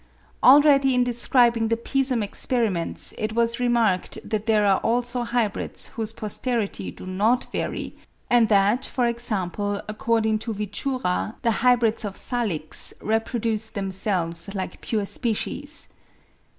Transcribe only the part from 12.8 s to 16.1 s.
reproduce themselves like pure species.